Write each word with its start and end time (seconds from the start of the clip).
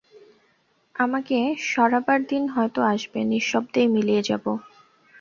আমাকে 0.95 1.37
সরাবার 1.67 2.19
দিন 2.23 2.43
হয়তো 2.47 2.79
আসবে, 2.93 3.19
নিঃশব্দেই 3.31 3.87
মিলিয়ে 3.87 4.21
যাব। 4.23 4.45